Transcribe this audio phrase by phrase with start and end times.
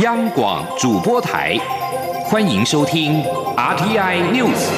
[0.00, 1.56] 央广主播台，
[2.26, 3.22] 欢迎收听
[3.56, 4.68] RTI News。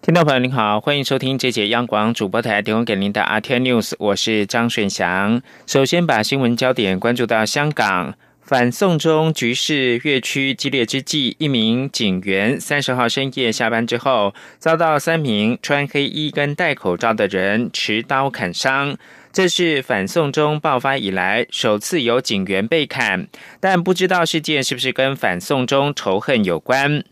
[0.00, 5.42] 听众朋友您好，欢迎收听这节央广主播台提供给您的 RTI News，我是张顺祥。
[5.66, 8.14] 首先把新闻焦点关注到香港。
[8.46, 18.96] 反送中局势越趋激烈之际，一名警员三十号深夜下班之后，遭到三名穿黑衣跟戴口罩的人持刀砍伤。
[19.32, 23.26] 这是反送中爆发以来首次有警员被砍，
[23.58, 27.02] 但不知道事件是不是跟反送中仇恨有关。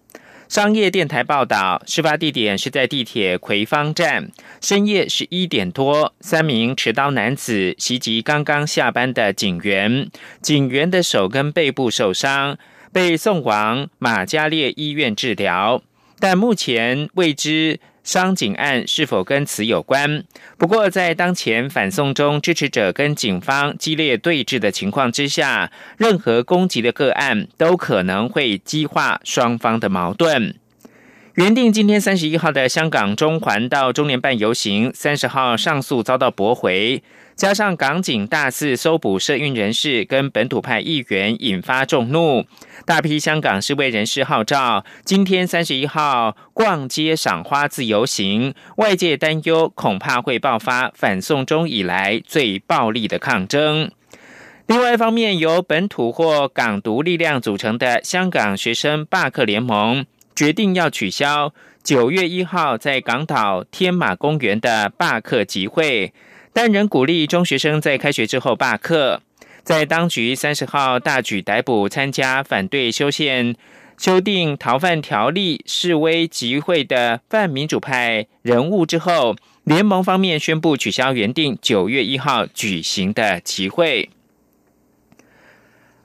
[0.48, 4.30] 商业电台报道，事发地点是在地铁葵芳站。
[4.60, 10.08] 深夜十一点多，三名持刀男子袭击刚刚下班的警员，
[10.40, 12.58] 警员的手跟背部受伤，
[12.92, 15.82] 被送往马加列医院治疗，
[16.20, 17.80] 但目前未知。
[18.04, 20.22] 伤警案是否跟此有关？
[20.58, 30.54] 不过，在当前反送中支持者跟警方激烈对峙的情况之下，任何攻击的个案都可能会激化双方的矛盾。
[31.36, 37.02] 原定今天三十一号的香港中环到中联办游行，三十号上诉遭到驳回，
[37.36, 42.44] 加上港警大肆搜捕社运人士跟本土派议员，引发众怒。
[42.86, 53.90] 大批香港示威人士号召今天三十一号逛街赏花自由行，外界担忧恐怕会爆发反送中以来最暴力的抗争。
[54.66, 60.06] 另外一方面，由本土或港独力量组成的香港学生罢课联盟。
[60.36, 61.54] 决定要取消
[61.84, 66.12] 九月一号在港岛天马公园的罢课集会，
[66.54, 69.20] 但仍鼓励中学生在开学之后罢课。
[69.62, 73.56] 在当局三十号大举逮捕参加反对修宪
[73.98, 84.10] 修订逃犯条例示威集会的泛民主派人物之后，联盟方面宣布取消原定九月一号举行的集会。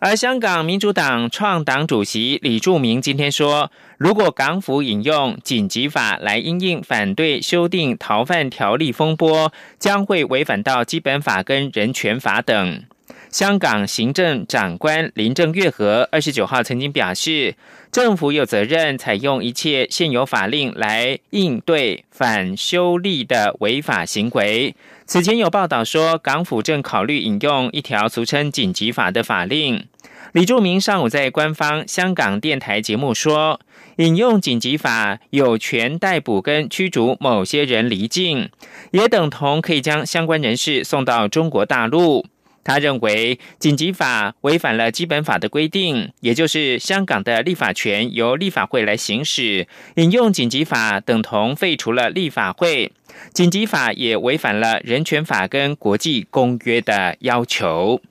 [0.01, 12.81] 而香港民主党创党主席李柱铭今天说，如果港府引用紧急法来应应反对修订逃犯条例风波，将会违反到基本法跟人权法等。
[13.29, 17.53] 香港行政长官林郑月娥二十九号曾经表示，
[17.91, 24.73] 政府有责任采用一切现有法令来应对反修例的违法行为。
[25.09, 29.87] 此前有报道说，港府正考虑引用一条俗称“紧急法”的法令。
[30.33, 33.59] 李柱铭上午在官方香港电台节目说，
[33.95, 38.51] 引用紧急法有权逮捕跟驱逐某些人离境，
[38.91, 42.27] 也等同可以将相关人士送到中国大陆。
[42.63, 52.91] 他认为紧急法违反了基本法的规定，也就是香港的立法权由立法会来行使，引用紧急法等同废除了立法会。
[53.33, 58.01] 紧急法也违反了人权法跟国际公约的要求。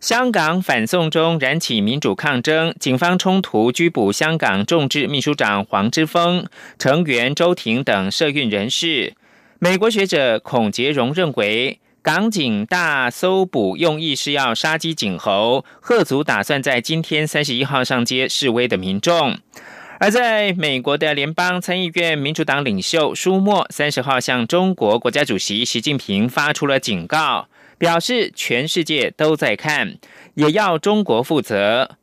[0.00, 6.46] 香港反送中燃起民主抗争，警方冲突拘捕香港众志秘书长黄之锋、
[6.78, 9.12] 成员周庭等社运人士。
[9.58, 19.36] 美国学者孔杰荣认为，港警大搜捕用意是要杀鸡儆猴，贺族打算在今天三十一号上街示威的民众。
[20.00, 29.98] 而在美国的联邦参议院民主党领袖舒默三十号向中国国家主席习近平发出了警告，表示全世界都在看，
[30.32, 31.98] 也要中国负责。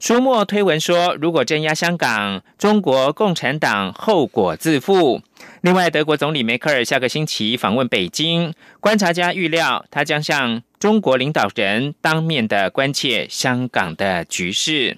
[0.00, 5.20] 舒默推文说，如果镇压香港，中国共产党后果自负。
[5.60, 14.96] 另外，德国总理梅克尔下个星期访问北京，观察家预料他将向中国领导人当面的关切香港的局势。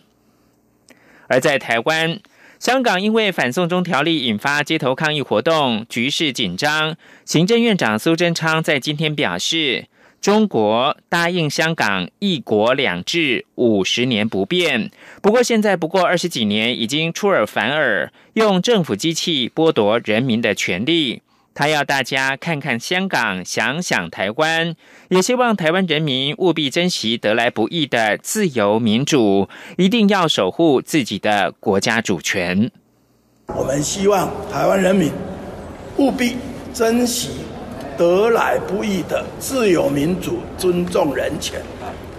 [1.26, 2.21] 而在台湾。
[2.64, 6.97] 香港因为反送中条例引发街头抗议活动，局势紧张。
[7.26, 9.84] 行政院长苏贞昌在今天表示，
[10.19, 21.21] 中国答应香港“一国两制”五十年不变，不过现在不过二十几年，已经出尔反尔，用政府机器剥夺人民的权利。
[21.54, 24.74] 他要大家看看香港，想想台湾，
[25.09, 32.68] 也希望台湾人民务必珍惜得来不易的自由民主，一定要守护自己的国家主权。
[33.47, 35.12] 我们希望台湾人民
[35.98, 36.36] 务必
[36.72, 37.30] 珍惜
[37.97, 41.62] 得来不易的自由民主，尊重人权，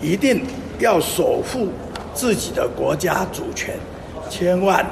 [0.01, 0.41] 一定
[0.79, 1.67] 要守护
[2.13, 3.75] 自己的国家主权，
[4.29, 4.85] 千万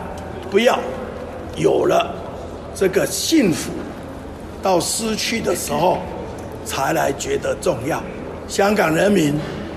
[0.51, 0.77] 不要
[1.55, 2.13] 有了
[2.75, 3.71] 这个幸福。
[4.63, 5.99] 到失去的时候，
[6.65, 8.01] 才来觉得重要。
[8.47, 9.35] 香港人民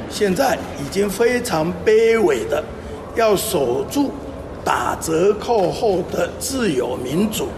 [0.09, 2.63] 现在已经非常卑微的，
[3.17, 4.13] 要守住
[4.65, 7.49] 打折扣后的自由民主，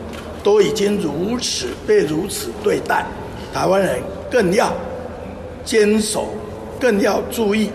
[0.42, 3.04] 都已经如此被如此对待，
[3.52, 4.00] 台湾人
[4.30, 4.72] 更要
[5.64, 6.28] 坚守，
[6.80, 7.70] 更要注意，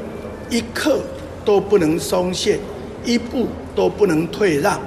[0.50, 1.00] 一刻
[1.46, 2.60] 都不能松懈，
[3.06, 4.82] 一步都不能退让。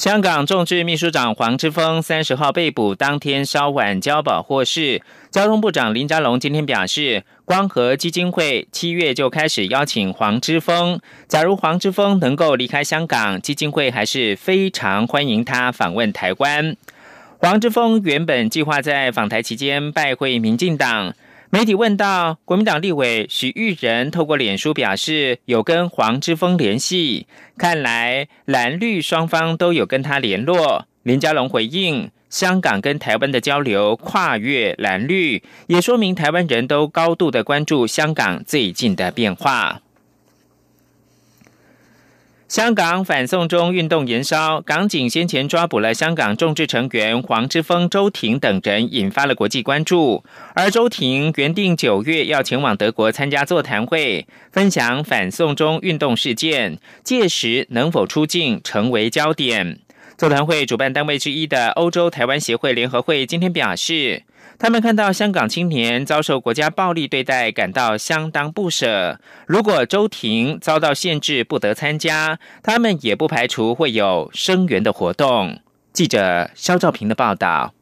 [0.00, 5.02] 香港众志秘书长黄之锋三十号被捕，当天稍晚交保获释。
[5.30, 10.98] 交通部长林佳龙今天表示，光和基金会七月就开始邀请黄之锋。
[11.28, 16.74] 假如黄之锋能够离开香港，基金会还是非常欢迎他访问台湾。
[17.36, 21.12] 黄之锋原本计划在访台期间拜会民进党。
[21.52, 27.26] 媒体问到，国民党立委许玉仁透过脸书表示有跟黄之锋联系，
[27.58, 30.86] 看来蓝绿双方都有跟他联络。
[31.02, 39.80] 林佳龙回应，香港跟台湾的交流跨越蓝绿，也说明台湾人都高度的关注香港最近的变化。
[42.50, 50.24] 香港反送中运动延烧，港警先前抓捕了香港众志成员黄之锋、周庭等人，引发了国际关注。
[50.52, 59.78] 而周庭原定九月要前往德国参加座谈会，分享反送中运动事件，届时能否出境成为焦点。
[60.18, 64.24] 座谈会主办单位之一的欧洲台湾协会联合会今天表示。
[64.62, 69.18] 他们看到香港青年遭受国家暴力对待，感到相当不舍。
[69.46, 75.60] 如果周庭遭到限制，不得参加，他们也不排除会有声援的活动。
[75.94, 77.72] 记者肖兆平的报道。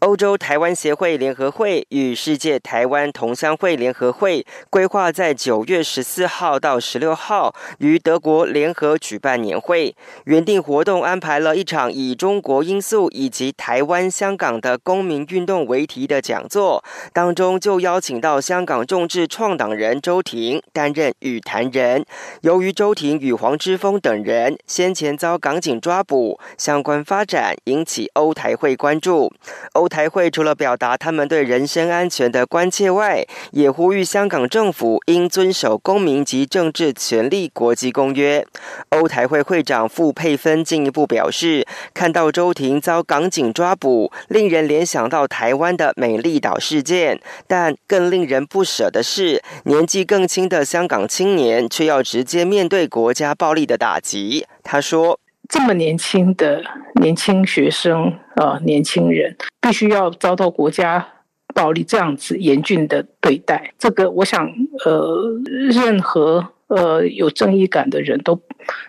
[0.00, 9.96] 欧洲台湾协会联合会与世界台湾同乡会联合会规划在九月十四号到十六号于德国联合举办年会。
[10.24, 16.84] 原定活动安排了一场以中国因素以及台湾、香港的公民运动为题的讲座，
[17.14, 22.04] 当中就邀请到香港众志创党人周庭担任与谈人。
[22.42, 29.32] 由于周庭与黄之锋等人先前遭港警抓捕，相关发展引起欧台会关注。
[29.72, 38.46] 欧台台会除了表达他们对人身安全的关切外，也呼吁香港政府应遵守公民及政治权利国际公约。
[38.90, 54.46] 欧台会会长傅佩芬进一步表示，看到周庭遭港警抓捕，令人联想到台湾的美丽岛事件，但更令人不舍的是，年纪更轻的香港青年却要直接面对国家暴力的打击。
[54.62, 55.18] 他说。
[55.48, 56.62] 这么年轻的
[57.00, 61.06] 年轻学生啊，年轻人必须要遭到国家
[61.54, 64.46] 暴力这样子严峻的对待，这个我想，
[64.84, 65.40] 呃，
[65.70, 68.40] 任何呃有正义感的人都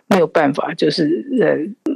[0.07, 1.86] 没有办法，就是呃。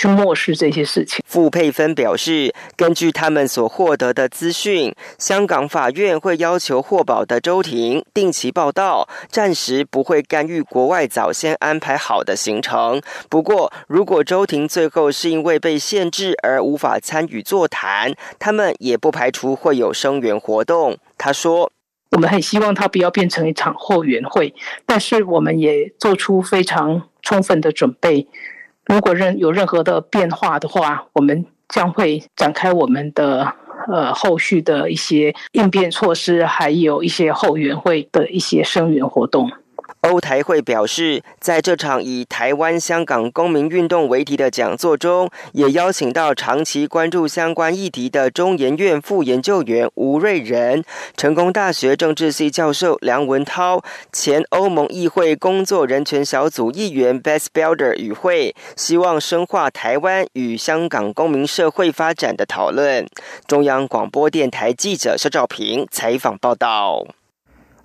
[0.00, 1.22] 去漠视这些事情。
[1.26, 13.02] 傅佩芬表示，根据他们所获得的资讯，香港法院会要求获保的周庭定期报到，暂时不会干预国外早先安排好的行程。
[13.28, 20.96] 不过，如果周庭最后是因为被限制而无法参与座谈，他们也不排除会有声援活动。
[21.18, 21.70] 他说
[22.12, 24.54] ：“我们很希望他不要变成一场后援会，
[24.86, 28.26] 但是我们也做出非常充分的准备。”
[28.90, 33.54] 如果任有任何的变化的话，我们将会展开我们的
[33.86, 39.48] 呃后续的一些应变措施，还有一些后援会的一些声援活动。
[40.00, 50.82] 欧台会表示，在这场以台湾、香港公民运动为题的讲座中，也邀请到长期关注相关议题的中研院副研究员吴瑞仁、
[51.18, 63.06] 成功大学政治系教授梁文涛、前欧盟议会工作人权小组议员 Best Builder 与会，希望深化台湾与香港公民社会发展的讨论。
[63.46, 67.19] 中央广播电台记者肖兆平采访报道。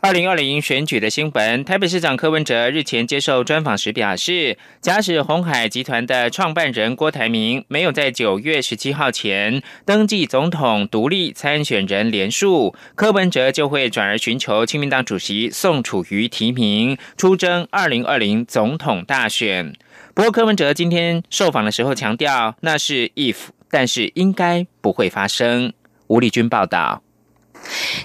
[0.05, 19.73] 二零二零选举的新闻，台北市长柯文哲日前接受专访时表示，假使红海集团的创办人郭台铭没有在九月十七号前登记总统独立参选人连数，柯文哲就会转而寻求亲民党主席宋楚瑜提名，出征二零二零总统大选。
[20.13, 23.37] 不过，柯文哲今天受访的时候强调，那是 if，
[23.71, 25.73] 但是应该不会发生。
[26.05, 27.01] 吴立军报道。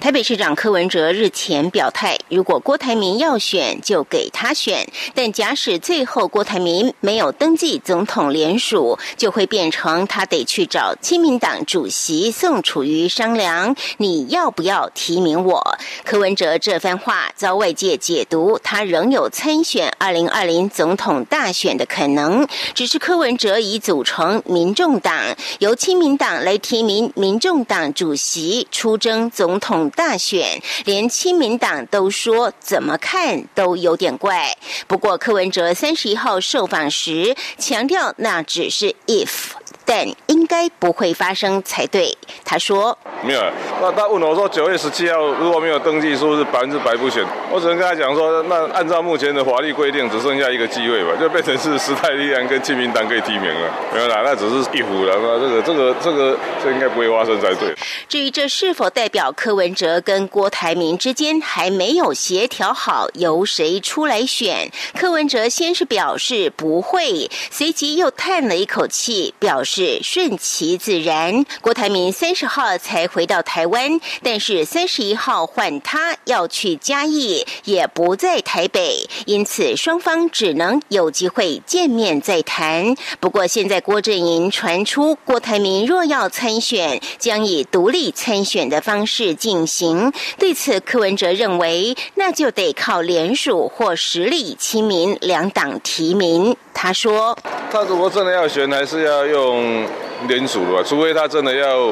[0.01, 4.85] 台北市长柯文哲日前表态，如果郭台铭要选，就给他选。
[5.15, 15.77] 但假使最后郭台铭没有登记总统联署，就会变成他得去找亲民党主席宋楚瑜商量，你要不要提名我？
[16.03, 22.45] 柯文哲这番话遭外界解读，他仍有参选二零二零总统大选的可能。
[22.73, 25.15] 只是柯文哲已组成民众党，
[25.59, 29.61] 由亲民党来提名民众党主席出征总。
[29.61, 34.53] 统统大选，连亲民党都说怎么看都有点怪。
[34.85, 39.60] 不过柯文哲三十一号受访时强调，那只是 if。
[39.85, 42.97] 但应该不会发生才对，他说。
[43.23, 43.41] 没有，
[43.79, 47.23] 那他问我说九月十七号如果没有登记，是不是百分之百不选？
[47.51, 53.69] 我只能跟他讲说，那按照目前的法律规定，只剩下一个机会吧，就变成是时代力量跟亲民党可以提名了。
[53.93, 57.75] 没有啦，那只是一壶了，那这个这个这个这应该不会发生才对。
[58.09, 64.71] 至于这是否代表柯文哲跟郭台铭之间还没有协调好由谁出来选？
[64.97, 69.70] 柯文哲先是表示不会，随即又叹了一口气，表示。
[69.73, 71.45] 是顺其自然。
[71.61, 82.93] 郭台铭三十号才回到台湾，但是三十一号换他要去嘉义，也不在台北，因此双方只能有机会见面再谈。
[83.21, 90.11] 不过现在郭阵营传出，郭台铭若要参选，将以独立参选的方式进行。
[90.37, 96.57] 对此，柯文哲认为，那就得靠联署或实力亲民两党提名。
[96.73, 97.37] 他说
[97.71, 99.85] ：“他如果真的要选，还是要用
[100.27, 100.83] 联署的吧？
[100.85, 101.91] 除非他真的要。”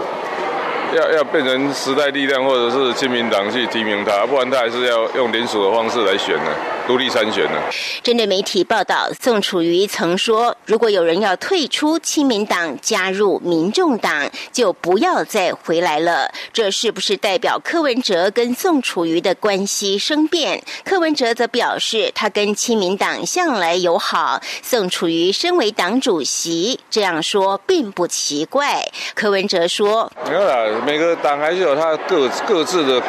[0.96, 6.52] 要要变成时代力量或者是亲民党去提名他，不然他还是要用联署的方式来选呢，
[6.88, 7.60] 独立参选呢。
[8.02, 16.32] 针对媒体报道，宋楚瑜曾说，如果有人要退出亲民党加入民众党，就不要再回来了。
[16.52, 20.62] 这是不是代表柯文哲跟宋楚瑜的关系生变？
[20.84, 24.42] 柯文哲则表示，他跟亲民党向来友好。
[24.64, 28.84] 宋楚瑜身为党主席，这样说并不奇怪。
[29.14, 30.56] 柯文哲说：“没有啦。”
[30.86, 33.02] 每个党还是有他各各自的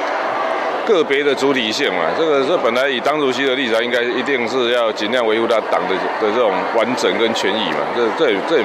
[0.87, 8.65] 个别的主体性嘛，这个这本来以党主席的立场，应该一定是要尽量维护他党的的这种完整跟权益嘛，这这这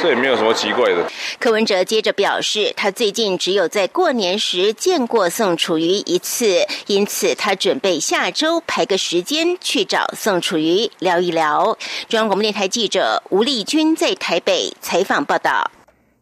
[0.00, 1.04] 这也没有什么奇怪的。
[1.38, 11.76] 柯文哲接着表示，他最近只有在过年时见过宋楚瑜一次，因此他准备下周排个时间去找宋楚瑜聊一聊。
[12.08, 15.70] 中央广播电台记者吴丽君在台北采访报道。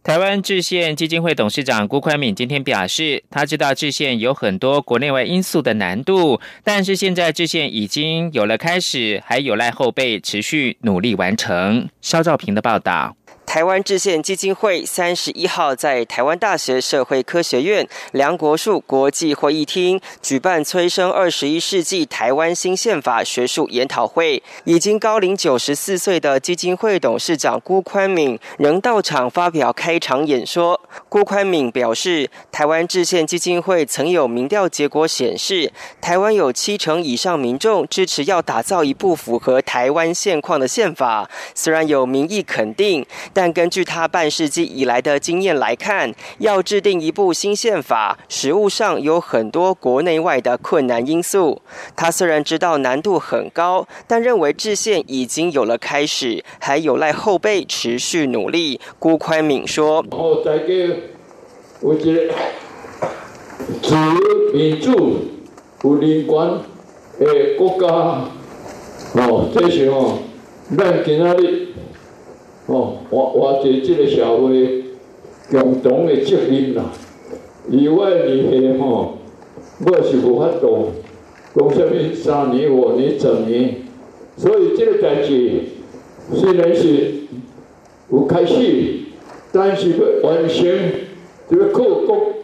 [0.09, 11.87] 台湾制宪基金会董事长郭宽敏今天表示，他知道制宪有很多国内外因素的难度，但是现在制宪已经有了开始，还有赖后辈持续努力完成。
[12.01, 13.15] 肖兆平的报道。
[13.49, 30.79] 台湾制宪基金会三十一号在台湾大学社会科学院梁国树国际会议厅举办催生二十一世纪台湾新宪法学术研讨会，已经高龄九十四岁的基金会董事长辜宽敏仍到场发表开场演说。
[31.09, 43.07] 辜宽敏表示，台湾制宪基金会曾有民调结果显示，台湾有七成以上民众支持要打造一部符合台湾现况的宪法，虽然有民意肯定。
[43.41, 51.63] 但根据他半世纪以来的经验来看，要制定一部新宪法，实务上有很多国内外的困难因素。
[51.95, 58.81] 他虽然知道难度很高，但认为制宪已经有了开始，还有赖后辈持续努力。
[58.99, 60.97] 辜宽敏说：“哦，大家
[61.81, 62.35] 我觉得
[63.81, 63.95] 自
[64.53, 65.17] 民主
[65.85, 66.61] 有人权
[67.21, 67.87] 的国家，
[69.13, 70.19] 哦，这些哦，
[70.77, 71.58] 咱今仔日。”
[72.69, 74.85] 哦，我我做这个社会
[75.51, 76.93] 共同的责任啦。
[77.71, 79.19] 以外年下吼，
[79.87, 80.91] 我是无法度
[81.55, 83.77] 讲什么三年、五年、十年，
[84.37, 85.63] 所以这个代志
[86.35, 87.15] 虽然是
[88.13, 88.99] 有开始，
[89.51, 90.67] 但是要完成，
[91.51, 92.38] 就要靠各。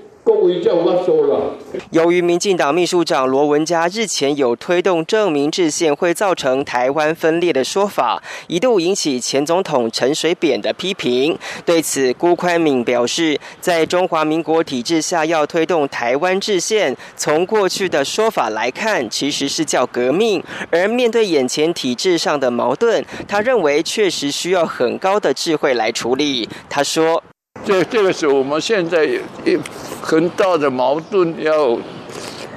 [1.90, 11.38] 由于民进党秘书长罗文嘉日前有推动证明制宪会造成台湾分裂的说法，一度引起前总统陈水扁的批评。
[11.66, 20.40] 对此，辜宽敏表示，在中华民国体制下要推动台湾制宪，从过去的说法来看，其实是叫革命；
[20.70, 26.48] 而面对眼前体制上的矛盾，他认为确实需要很高的智慧来处理。
[26.70, 27.22] 他说。
[27.64, 29.58] 这这个是我们现在一
[30.02, 31.78] 很大的矛盾，要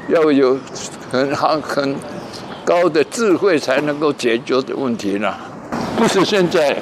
[0.10, 0.60] 要有
[1.10, 1.96] 很好很
[2.66, 5.34] 高的智慧才能够解决的问题呢。
[5.96, 6.78] 不是现在，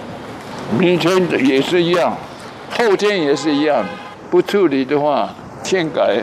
[0.79, 1.15] 明天
[1.45, 2.17] 也是一样，
[2.71, 3.85] 后天也是一样，
[4.31, 5.29] 不处理的话，
[5.63, 6.21] 天改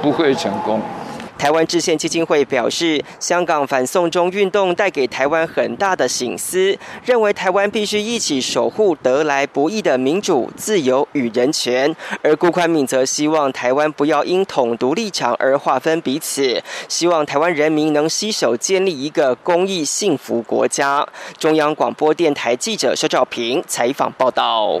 [0.00, 0.80] 不会成功。
[1.46, 11.94] 台湾制宪基金会表示，香港反送中运动带给台湾很大的醒思，认为台湾必须一起守护得来不易的民主、自由与人权。
[12.20, 21.06] 而顾宽敏则希望台湾不要因统独立场而划分彼此，希望台湾人民能携手建立一个公益幸福国家。
[21.38, 24.80] 中央广播电台记者肖兆平采访报道。